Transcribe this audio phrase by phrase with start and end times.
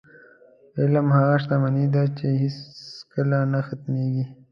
[0.79, 4.25] علم هغه شتمني ده، چې هېڅکله نه ختمېږي.